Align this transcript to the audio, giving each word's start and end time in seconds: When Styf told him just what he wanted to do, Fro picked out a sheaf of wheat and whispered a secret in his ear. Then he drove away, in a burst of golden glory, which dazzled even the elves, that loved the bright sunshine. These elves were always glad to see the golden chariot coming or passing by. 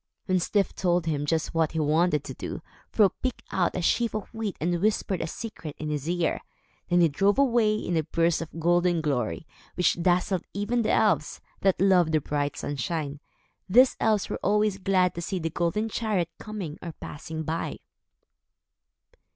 When 0.25 0.39
Styf 0.39 0.73
told 0.73 1.05
him 1.05 1.27
just 1.27 1.53
what 1.53 1.73
he 1.73 1.79
wanted 1.79 2.23
to 2.23 2.33
do, 2.33 2.63
Fro 2.89 3.09
picked 3.09 3.43
out 3.51 3.75
a 3.75 3.83
sheaf 3.83 4.15
of 4.15 4.33
wheat 4.33 4.57
and 4.59 4.81
whispered 4.81 5.21
a 5.21 5.27
secret 5.27 5.75
in 5.77 5.91
his 5.91 6.09
ear. 6.09 6.41
Then 6.89 7.01
he 7.01 7.07
drove 7.07 7.37
away, 7.37 7.75
in 7.75 7.95
a 7.95 8.01
burst 8.01 8.41
of 8.41 8.59
golden 8.59 9.01
glory, 9.01 9.45
which 9.75 10.01
dazzled 10.01 10.43
even 10.55 10.81
the 10.81 10.89
elves, 10.91 11.39
that 11.59 11.79
loved 11.79 12.13
the 12.13 12.19
bright 12.19 12.57
sunshine. 12.57 13.19
These 13.69 13.95
elves 13.99 14.27
were 14.27 14.39
always 14.41 14.79
glad 14.79 15.13
to 15.13 15.21
see 15.21 15.37
the 15.37 15.51
golden 15.51 15.87
chariot 15.87 16.29
coming 16.39 16.79
or 16.81 16.93
passing 16.93 17.43
by. 17.43 17.77